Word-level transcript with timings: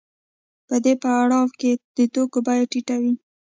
په 0.67 0.75
دې 0.83 0.93
پړاو 1.01 1.45
کې 1.59 1.71
د 1.95 1.97
توکو 2.13 2.39
بیه 2.47 2.65
ټیټه 2.71 2.95
وي 3.01 3.13